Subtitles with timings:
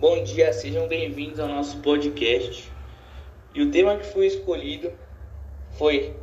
[0.00, 2.72] Bom dia, sejam bem-vindos ao nosso podcast.
[3.54, 4.90] E o tema que foi escolhido
[5.72, 6.16] foi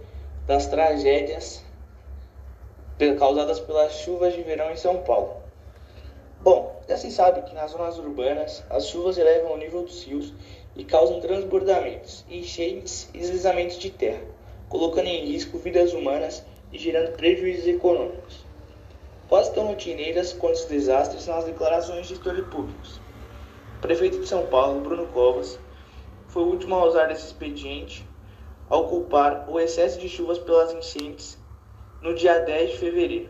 [0.47, 1.63] das tragédias
[3.19, 5.35] causadas pelas chuvas de verão em São Paulo.
[6.41, 10.33] Bom, já se sabe que nas zonas urbanas as chuvas elevam o nível dos rios
[10.75, 14.23] e causam transbordamentos, enchentes e deslizamentos de terra,
[14.69, 18.43] colocando em risco vidas humanas e gerando prejuízos econômicos.
[19.29, 23.05] Quase tão rotineiras quanto os desastres são as declarações de gestores públicos.
[23.81, 25.59] Prefeito de São Paulo, Bruno Covas,
[26.27, 28.07] foi o último a usar esse expediente
[28.69, 31.37] ao culpar o excesso de chuvas pelas enchentes
[32.01, 33.29] no dia 10 de fevereiro.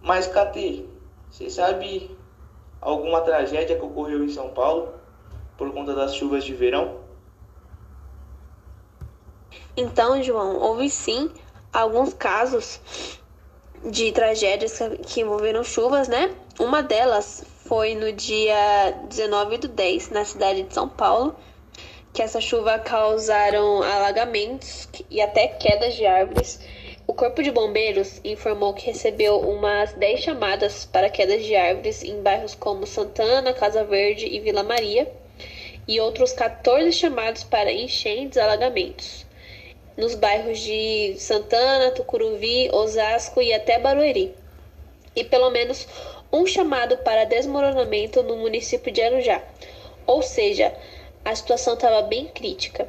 [0.00, 0.88] Mas, Cate,
[1.28, 2.16] você sabe
[2.80, 4.94] alguma tragédia que ocorreu em São Paulo
[5.56, 7.00] por conta das chuvas de verão?
[9.76, 11.30] Então, João, houve sim
[11.72, 12.80] alguns casos
[13.84, 16.34] de tragédias que envolveram chuvas, né?
[16.58, 21.36] Uma delas foi no dia 19 do 10, na cidade de São Paulo,
[22.14, 26.58] que essa chuva causaram alagamentos e até quedas de árvores.
[27.06, 32.22] O Corpo de Bombeiros informou que recebeu umas 10 chamadas para quedas de árvores em
[32.22, 35.06] bairros como Santana, Casa Verde e Vila Maria,
[35.86, 39.28] e outros 14 chamados para enchentes e alagamentos
[39.98, 44.32] nos bairros de Santana, Tucuruvi, Osasco e até Barueri.
[45.16, 45.88] E pelo menos
[46.32, 49.42] um chamado para desmoronamento no município de Arujá.
[50.06, 50.74] Ou seja,
[51.24, 52.88] a situação estava bem crítica.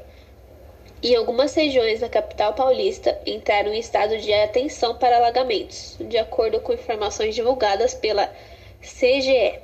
[1.02, 6.60] Em algumas regiões da capital paulista entraram em estado de atenção para alagamentos, de acordo
[6.60, 8.30] com informações divulgadas pela
[8.82, 9.60] CGE.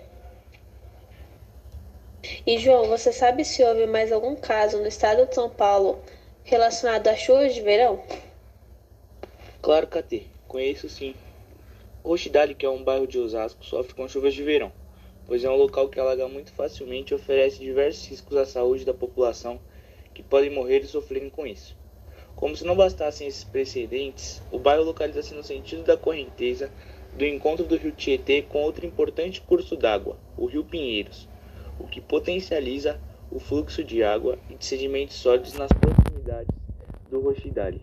[2.48, 6.02] E João, você sabe se houve mais algum caso no estado de São Paulo
[6.44, 8.02] relacionado às chuvas de verão?
[9.62, 11.16] Claro, Catê, conheço sim.
[12.06, 14.72] Roxidale, que é um bairro de Osasco, sofre com chuvas de verão,
[15.26, 18.94] pois é um local que alaga muito facilmente e oferece diversos riscos à saúde da
[18.94, 19.60] população
[20.14, 21.76] que podem morrer e sofrerem com isso.
[22.36, 26.72] Como se não bastassem esses precedentes, o bairro localiza-se no sentido da correnteza
[27.18, 31.28] do encontro do rio Tietê com outro importante curso d'água, o rio Pinheiros,
[31.80, 33.02] o que potencializa
[33.32, 36.54] o fluxo de água e de sedimentos sólidos nas proximidades
[37.10, 37.82] do Roxidale.